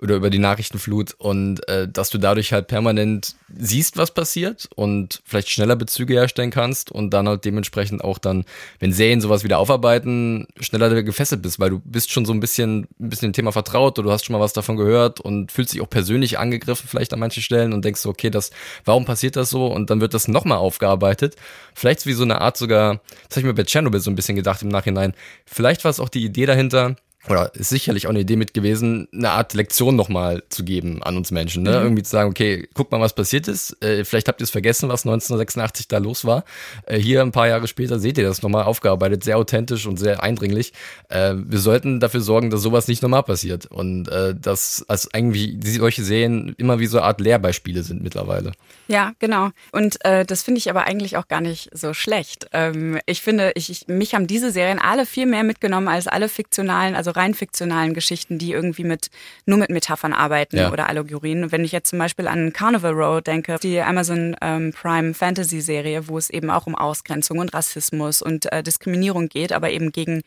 [0.02, 5.22] oder über die Nachrichtenflut und äh, dass du dadurch halt permanent siehst, was passiert und
[5.26, 8.44] vielleicht schneller Bezüge herstellen kannst und dann halt dementsprechend auch dann,
[8.80, 12.88] wenn Serien sowas wieder aufarbeiten, schneller gefesselt bist, weil du bist schon so ein bisschen
[13.00, 15.74] ein bisschen dem Thema vertraut oder du hast schon mal was davon gehört und fühlst
[15.74, 18.52] dich auch persönlich angegriffen vielleicht an manchen Stellen und denkst so, okay, das,
[18.84, 21.36] warum passiert das so und dann wird das nochmal aufgearbeitet.
[21.74, 22.96] Vielleicht wie so eine Art sogar,
[23.30, 25.14] das habe ich mir bei Chernobyl so ein bisschen gedacht im Nachhinein,
[25.46, 26.96] vielleicht es auch die Idee dahinter,
[27.30, 31.18] oder ist sicherlich auch eine Idee mit gewesen, eine Art Lektion nochmal zu geben an
[31.18, 31.64] uns Menschen.
[31.64, 31.72] Ne?
[31.72, 31.86] Mhm.
[31.86, 33.82] Irgendwie zu sagen, okay, guck mal, was passiert ist.
[33.84, 36.44] Äh, vielleicht habt ihr es vergessen, was 1986 da los war.
[36.86, 40.22] Äh, hier ein paar Jahre später seht ihr das nochmal aufgearbeitet, sehr authentisch und sehr
[40.22, 40.74] eindringlich.
[41.10, 43.66] Äh, wir sollten dafür sorgen, dass sowas nicht nochmal passiert.
[43.68, 48.52] Und äh, dass als irgendwie solche Serien immer wie so eine Art Lehrbeispiele sind mittlerweile.
[48.88, 49.50] Ja, genau.
[49.72, 52.48] Und äh, das finde ich aber eigentlich auch gar nicht so schlecht.
[52.54, 56.30] Ähm, ich finde, ich, ich, mich haben diese Serien alle viel mehr mitgenommen als alle
[56.30, 59.10] fiktionalen, also rein fiktionalen Geschichten, die irgendwie mit
[59.46, 60.72] nur mit Metaphern arbeiten Ja.
[60.72, 61.52] oder Allegorien.
[61.52, 66.08] Wenn ich jetzt zum Beispiel an Carnival Row denke, die Amazon ähm, Prime Fantasy Serie,
[66.08, 70.22] wo es eben auch um Ausgrenzung und Rassismus und äh, Diskriminierung geht, aber eben gegen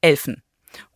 [0.00, 0.42] Elfen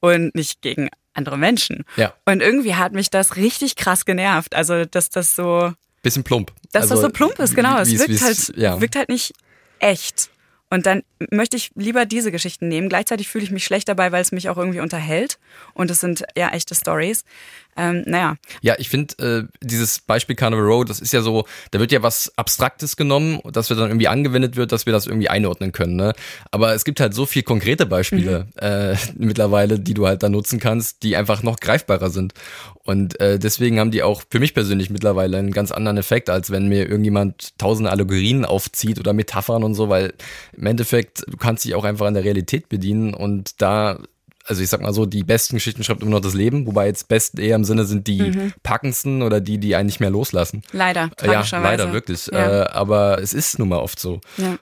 [0.01, 1.85] und nicht gegen andere Menschen.
[1.97, 2.13] Ja.
[2.25, 4.55] Und irgendwie hat mich das richtig krass genervt.
[4.55, 6.53] Also, dass das so Bisschen plump.
[6.73, 7.79] dass Also, das so plump ist, genau.
[7.79, 8.81] Es wirkt halt, ja.
[8.81, 9.33] wirkt halt nicht
[9.79, 10.31] echt.
[10.75, 12.89] Und dann möchte ich lieber diese Geschichten nehmen.
[12.89, 15.39] Gleichzeitig fühle ich mich schlecht dabei, weil es mich auch irgendwie unterhält.
[15.73, 17.25] Und es sind ja echte Stories.
[17.77, 21.81] Ähm, naja, Ja, ich finde, äh, dieses Beispiel Carnival Row, das ist ja so, da
[21.81, 25.29] wird ja was Abstraktes genommen, das wir dann irgendwie angewendet wird, dass wir das irgendwie
[25.29, 25.97] einordnen können.
[25.97, 26.13] Ne?
[26.51, 30.61] Aber es gibt halt so viel konkrete Beispiele äh, mittlerweile, die du halt da nutzen
[30.61, 32.35] kannst, die einfach noch greifbarer sind.
[32.85, 36.51] Und äh, deswegen haben die auch für mich persönlich mittlerweile einen ganz anderen Effekt, als
[36.51, 40.13] wenn mir irgendjemand tausende Allegorien aufzieht oder Metaphern und so, weil
[40.57, 43.99] im Endeffekt, du kannst dich auch einfach an der Realität bedienen und da
[44.47, 47.09] also ich sag mal so, die besten Geschichten schreibt immer noch das Leben, wobei jetzt
[47.09, 48.53] besten eher im Sinne sind die Mhm.
[48.63, 50.63] packendsten oder die, die einen nicht mehr loslassen.
[50.73, 51.63] leider, Ja, tragischerweise.
[51.83, 52.27] leider, wirklich.
[52.33, 52.63] Ja.
[52.65, 54.21] Äh, aber es ist nun mal oft so.
[54.37, 54.57] Ja.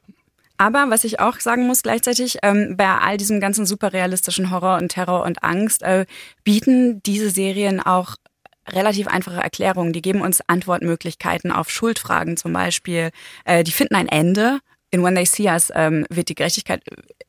[0.59, 4.90] Aber was ich auch sagen muss gleichzeitig, ähm, bei all diesem ganzen superrealistischen Horror und
[4.90, 6.07] Terror und Angst äh,
[6.45, 8.14] bieten diese Serien auch
[8.68, 9.92] relativ einfache Erklärungen.
[9.92, 13.11] Die geben uns Antwortmöglichkeiten auf Schuldfragen zum Beispiel.
[13.45, 14.61] Äh, die finden ein Ende.
[14.92, 16.83] In When They See Us ähm, wird die Gerechtigkeit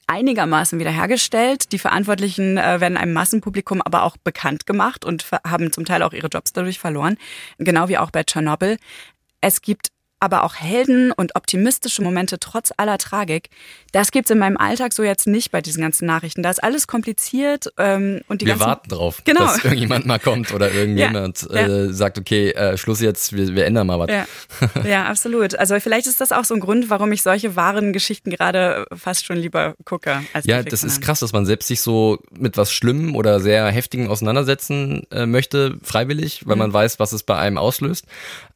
[0.05, 1.71] einigermaßen wiederhergestellt.
[1.71, 6.11] Die Verantwortlichen äh, werden einem Massenpublikum aber auch bekannt gemacht und haben zum Teil auch
[6.11, 7.17] ihre Jobs dadurch verloren.
[7.57, 8.77] Genau wie auch bei Tschernobyl.
[9.39, 9.87] Es gibt
[10.23, 13.49] aber auch Helden und optimistische Momente trotz aller Tragik.
[13.91, 16.41] Das gibt's in meinem Alltag so jetzt nicht bei diesen ganzen Nachrichten.
[16.43, 19.41] Da ist alles kompliziert ähm, und die Wir ganzen warten drauf, Genau.
[19.41, 21.67] dass irgendjemand mal kommt oder irgendjemand Ja, ja.
[21.67, 24.09] Äh, sagt, okay, äh, Schluss jetzt, wir, wir ändern mal was.
[24.09, 24.25] Ja.
[24.87, 25.55] ja, absolut.
[25.55, 29.25] Also vielleicht ist das auch so ein Grund, warum ich solche wahren Geschichten gerade fast
[29.25, 33.15] schon lieber gucke Ja, das ist krass, dass man selbst sich so mit was Schlimmem
[33.15, 36.59] oder sehr Heftigen auseinandersetzen äh, möchte, freiwillig, weil Mhm.
[36.59, 38.05] man weiß, was es bei einem auslöst.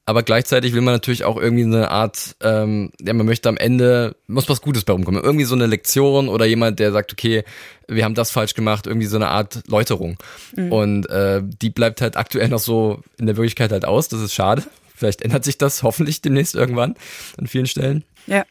[0.07, 4.15] Aber gleichzeitig will man natürlich auch irgendwie eine Art, ähm, ja, man möchte am Ende,
[4.27, 5.21] muss was Gutes bei rumkommen.
[5.21, 7.43] Irgendwie so eine Lektion oder jemand, der sagt, okay,
[7.89, 10.15] wir haben das falsch gemacht, irgendwie so eine Art Läuterung.
[10.55, 10.71] Mhm.
[10.71, 14.07] Und äh, die bleibt halt aktuell noch so in der Wirklichkeit halt aus.
[14.07, 14.63] Das ist schade.
[14.95, 16.95] Vielleicht ändert sich das hoffentlich demnächst irgendwann
[17.37, 18.05] an vielen Stellen.
[18.27, 18.45] Ja.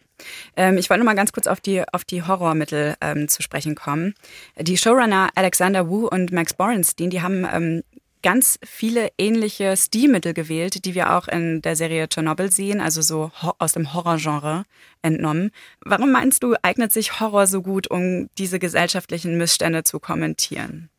[0.56, 3.74] Ähm, ich wollte noch mal ganz kurz auf die, auf die Horrormittel ähm, zu sprechen
[3.74, 4.14] kommen.
[4.60, 7.82] Die Showrunner Alexander Wu und Max Borenstein, die haben ähm,
[8.26, 13.30] ganz viele ähnliche Stilmittel gewählt, die wir auch in der Serie Chernobyl sehen, also so
[13.58, 14.64] aus dem Horrorgenre
[15.00, 15.52] entnommen.
[15.84, 20.90] Warum meinst du, eignet sich Horror so gut, um diese gesellschaftlichen Missstände zu kommentieren?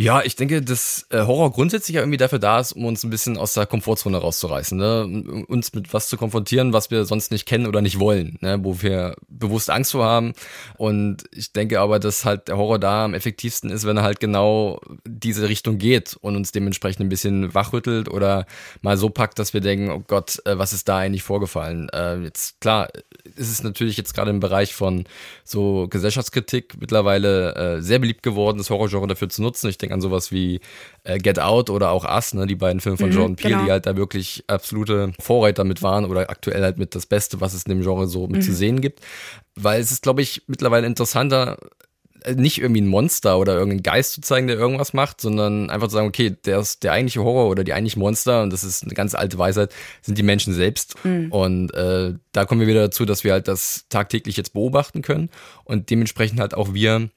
[0.00, 3.10] Ja, ich denke, dass äh, Horror grundsätzlich ja irgendwie dafür da ist, um uns ein
[3.10, 5.44] bisschen aus der Komfortzone rauszureißen, ne?
[5.46, 8.58] Uns mit was zu konfrontieren, was wir sonst nicht kennen oder nicht wollen, ne?
[8.62, 10.32] wo wir bewusst Angst vor haben.
[10.78, 14.20] Und ich denke aber, dass halt der Horror da am effektivsten ist, wenn er halt
[14.20, 18.46] genau diese Richtung geht und uns dementsprechend ein bisschen wachrüttelt oder
[18.80, 21.90] mal so packt, dass wir denken, oh Gott, äh, was ist da eigentlich vorgefallen?
[21.90, 22.88] Äh, jetzt klar,
[23.36, 25.04] ist es natürlich jetzt gerade im Bereich von
[25.44, 29.68] so Gesellschaftskritik mittlerweile sehr beliebt geworden, das Horrorgenre dafür zu nutzen.
[29.68, 30.60] Ich denke an sowas wie
[31.04, 33.64] äh, Get Out oder auch Us, ne, die beiden Filme von Mhm, Jordan Peele, genau.
[33.64, 37.54] die halt da wirklich absolute Vorreiter mit waren oder aktuell halt mit das Beste, was
[37.54, 38.42] es in dem Genre so mit Mhm.
[38.42, 39.00] zu sehen gibt.
[39.54, 41.58] Weil es ist, glaube ich, mittlerweile interessanter,
[42.22, 45.88] äh, nicht irgendwie ein Monster oder irgendeinen Geist zu zeigen, der irgendwas macht, sondern einfach
[45.88, 48.82] zu sagen, okay, der ist der eigentliche Horror oder die eigentliche Monster, und das ist
[48.82, 49.72] eine ganz alte Weisheit,
[50.02, 50.96] sind die Menschen selbst.
[51.04, 51.32] Mhm.
[51.32, 55.30] Und äh, da kommen wir wieder dazu, dass wir halt das tagtäglich jetzt beobachten können
[55.64, 57.08] und dementsprechend halt auch wir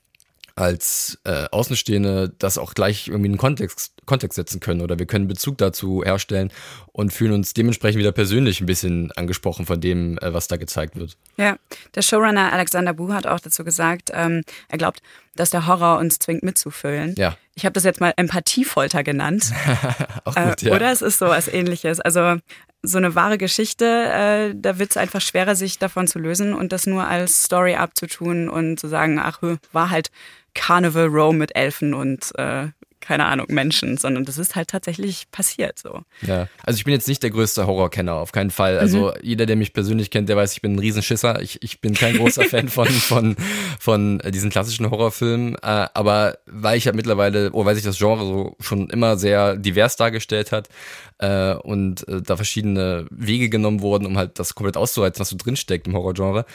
[0.55, 5.07] als äh, Außenstehende das auch gleich irgendwie in den Kontext, Kontext setzen können oder wir
[5.07, 6.51] können Bezug dazu herstellen
[6.91, 10.95] und fühlen uns dementsprechend wieder persönlich ein bisschen angesprochen von dem, äh, was da gezeigt
[10.95, 11.17] wird.
[11.37, 11.57] Ja,
[11.95, 15.01] der Showrunner Alexander Bu hat auch dazu gesagt, ähm, er glaubt,
[15.35, 17.15] dass der Horror uns zwingt mitzufühlen.
[17.17, 17.35] Ja.
[17.55, 19.51] Ich habe das jetzt mal Empathiefolter genannt.
[20.25, 20.75] Auch Äh, gut, ja.
[20.75, 21.99] Oder es ist so was ähnliches.
[21.99, 22.37] Also
[22.83, 26.71] so eine wahre Geschichte, äh, da wird es einfach schwerer, sich davon zu lösen und
[26.73, 30.11] das nur als Story abzutun und zu sagen, ach, war halt
[30.55, 32.67] Carnival Row mit Elfen und äh,
[32.99, 36.03] keine Ahnung, Menschen, sondern das ist halt tatsächlich passiert so.
[36.21, 38.79] Ja, also ich bin jetzt nicht der größte Horrorkenner, auf keinen Fall.
[38.79, 39.13] Also Mhm.
[39.21, 41.41] jeder, der mich persönlich kennt, der weiß, ich bin ein Riesenschisser.
[41.41, 43.35] Ich, ich bin kein großer Fan von, von,
[43.77, 45.55] von diesen klassischen Horrorfilmen.
[45.55, 49.57] Äh, aber weil ich ja mittlerweile, oder weil sich das Genre so schon immer sehr
[49.57, 50.69] divers dargestellt hat
[51.17, 55.35] äh, und äh, da verschiedene Wege genommen wurden, um halt das komplett auszureizen, was so
[55.37, 56.45] drinsteckt im Horrorgenre,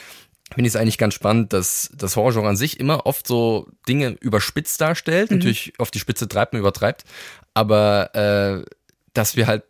[0.53, 4.17] finde ich es eigentlich ganz spannend, dass das Horrorgenre an sich immer oft so Dinge
[4.19, 5.37] überspitzt darstellt, Mhm.
[5.37, 7.03] natürlich auf die Spitze treibt und übertreibt,
[7.53, 8.65] aber äh,
[9.13, 9.63] dass wir halt,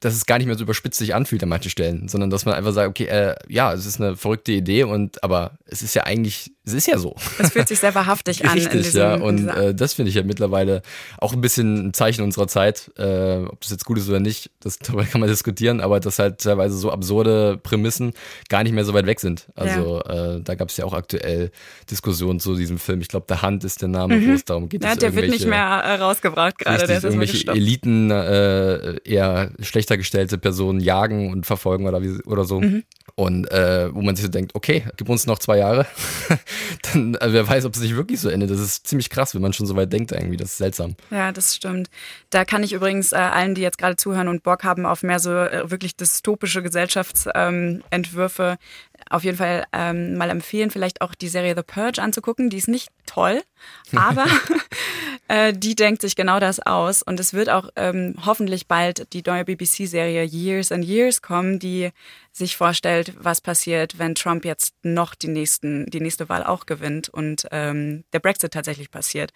[0.00, 2.54] dass es gar nicht mehr so überspitzt sich anfühlt an manchen Stellen, sondern dass man
[2.54, 6.04] einfach sagt, okay, äh, ja, es ist eine verrückte Idee und aber es ist ja
[6.04, 7.14] eigentlich, es ist ja so.
[7.38, 8.56] Es fühlt sich sehr wahrhaftig an.
[8.56, 9.14] in Richtig, diesem, ja.
[9.16, 10.82] Und äh, das finde ich ja mittlerweile
[11.18, 12.90] auch ein bisschen ein Zeichen unserer Zeit.
[12.98, 16.18] Äh, ob das jetzt gut ist oder nicht, das darüber kann man diskutieren, aber dass
[16.18, 18.12] halt teilweise so absurde Prämissen
[18.48, 19.46] gar nicht mehr so weit weg sind.
[19.54, 21.50] Also äh, da gab es ja auch aktuell
[21.90, 23.00] Diskussionen zu diesem Film.
[23.00, 24.28] Ich glaube, der Hand ist der Name, Mhm.
[24.28, 24.82] wo es darum geht.
[24.84, 26.86] ja, der wird nicht mehr äh, rausgebracht gerade.
[26.86, 27.46] Der ist irgendwelche.
[27.48, 32.60] Eliten äh, eher schlechter gestellte Personen jagen und verfolgen oder wie oder so.
[32.60, 32.84] Mhm.
[33.16, 35.86] Und äh, wo man sich so denkt, okay, gib uns noch zwei Jahre,
[36.82, 38.50] dann äh, wer weiß, ob es nicht wirklich so endet.
[38.50, 40.36] Das ist ziemlich krass, wenn man schon so weit denkt irgendwie.
[40.36, 40.96] Das ist seltsam.
[41.10, 41.88] Ja, das stimmt.
[42.30, 45.18] Da kann ich übrigens äh, allen, die jetzt gerade zuhören und Bock haben auf mehr
[45.18, 48.56] so äh, wirklich dystopische Gesellschaftsentwürfe, ähm,
[49.10, 52.50] auf jeden Fall ähm, mal empfehlen, vielleicht auch die Serie The Purge anzugucken.
[52.50, 53.42] Die ist nicht toll,
[53.94, 54.26] aber
[55.28, 57.02] äh, die denkt sich genau das aus.
[57.02, 61.90] Und es wird auch ähm, hoffentlich bald die neue BBC-Serie Years and Years kommen, die
[62.32, 67.08] sich vorstellt, was passiert, wenn Trump jetzt noch die, nächsten, die nächste Wahl auch gewinnt
[67.08, 69.32] und ähm, der Brexit tatsächlich passiert.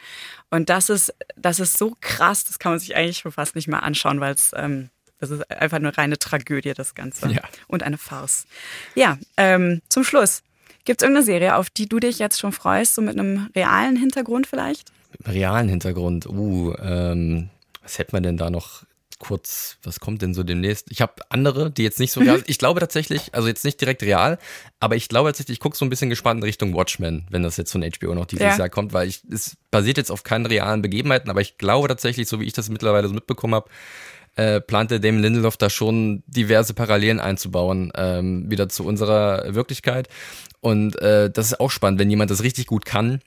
[0.50, 3.68] Und das ist, das ist so krass, das kann man sich eigentlich schon fast nicht
[3.68, 7.28] mehr anschauen, weil es ähm, das ist einfach eine reine Tragödie, das Ganze.
[7.28, 7.42] Ja.
[7.66, 8.46] Und eine Farce.
[8.94, 10.42] Ja, ähm, zum Schluss.
[10.84, 13.96] Gibt es irgendeine Serie, auf die du dich jetzt schon freust, so mit einem realen
[13.96, 14.92] Hintergrund vielleicht?
[15.10, 16.26] Mit einem realen Hintergrund.
[16.26, 17.50] Uh, ähm,
[17.82, 18.84] was hätten wir denn da noch
[19.18, 20.90] kurz, was kommt denn so demnächst?
[20.90, 22.44] Ich habe andere, die jetzt nicht so real Mhm.
[22.46, 24.38] Ich glaube tatsächlich, also jetzt nicht direkt real,
[24.80, 27.56] aber ich glaube tatsächlich, ich gucke so ein bisschen gespannt in Richtung Watchmen, wenn das
[27.56, 28.58] jetzt von HBO noch dieses Ja.
[28.58, 32.28] Jahr kommt, weil ich, es basiert jetzt auf keinen realen Begebenheiten, aber ich glaube tatsächlich,
[32.28, 33.68] so wie ich das mittlerweile so mitbekommen habe,
[34.36, 40.08] äh, plante Damon Lindelof da schon diverse Parallelen einzubauen, ähm, wieder zu unserer Wirklichkeit.
[40.60, 43.20] Und äh, das ist auch spannend, wenn jemand das richtig gut kann,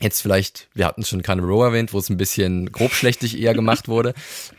[0.00, 3.86] Jetzt vielleicht, wir hatten schon Carnival Row erwähnt, wo es ein bisschen grobschlächtig eher gemacht
[3.86, 4.14] wurde.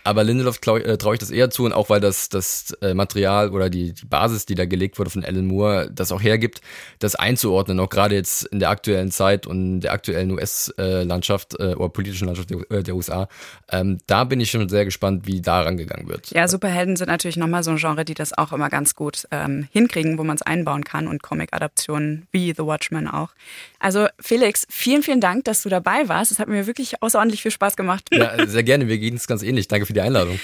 [0.05, 3.49] Aber Lindelof äh, traue ich das eher zu und auch weil das, das äh, Material
[3.49, 6.61] oder die, die Basis, die da gelegt wurde von Alan Moore, das auch hergibt,
[6.99, 11.89] das einzuordnen, auch gerade jetzt in der aktuellen Zeit und der aktuellen US-Landschaft äh, oder
[11.89, 13.27] politischen Landschaft der, der USA.
[13.69, 16.31] Ähm, da bin ich schon sehr gespannt, wie da rangegangen wird.
[16.31, 19.67] Ja, Superhelden sind natürlich nochmal so ein Genre, die das auch immer ganz gut ähm,
[19.71, 23.31] hinkriegen, wo man es einbauen kann und Comic-Adaptionen wie The Watchmen auch.
[23.79, 26.31] Also Felix, vielen, vielen Dank, dass du dabei warst.
[26.31, 28.09] Es hat mir wirklich außerordentlich viel Spaß gemacht.
[28.11, 28.89] Ja, sehr gerne.
[28.89, 29.69] Wir gehen es ganz ähnlich.
[29.69, 30.37] Danke für die Einladung.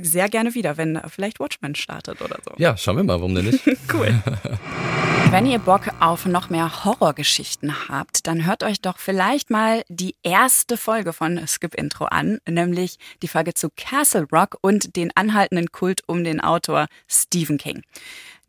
[0.00, 2.52] Sehr gerne wieder, wenn vielleicht Watchmen startet oder so.
[2.56, 3.66] Ja, schauen wir mal, warum denn nicht?
[3.92, 4.22] cool.
[5.30, 10.16] Wenn ihr Bock auf noch mehr Horrorgeschichten habt, dann hört euch doch vielleicht mal die
[10.24, 15.70] erste Folge von Skip Intro an, nämlich die Folge zu Castle Rock und den anhaltenden
[15.70, 17.84] Kult um den Autor Stephen King.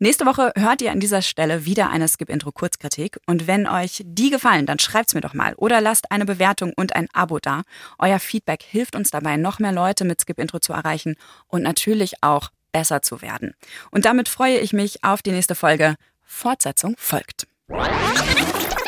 [0.02, 3.20] Nächste Woche hört ihr an dieser Stelle wieder eine Skip-Intro-Kurzkritik.
[3.28, 6.96] Und wenn euch die gefallen, dann schreibt's mir doch mal oder lasst eine Bewertung und
[6.96, 7.62] ein Abo da.
[8.00, 11.14] Euer Feedback hilft uns dabei, noch mehr Leute mit Skip-Intro zu erreichen
[11.46, 13.54] und natürlich auch besser zu werden.
[13.92, 15.94] Und damit freue ich mich auf die nächste Folge.
[16.24, 17.46] Fortsetzung folgt.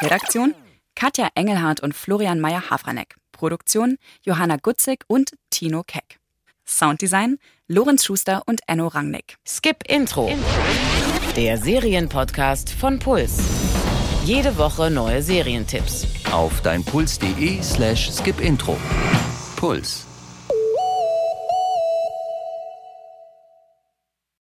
[0.03, 0.53] Redaktion
[0.97, 3.15] Katja Engelhardt und Florian Meyer-Hafranek.
[3.31, 6.19] Produktion Johanna Gutzig und Tino Keck.
[6.67, 9.37] Sounddesign Lorenz Schuster und Enno Rangnick.
[9.47, 10.29] Skip Intro.
[11.37, 13.39] Der Serienpodcast von Puls.
[14.25, 16.07] Jede Woche neue Serientipps.
[16.31, 18.77] Auf deinpuls.de slash skipintro.
[19.57, 20.07] Puls.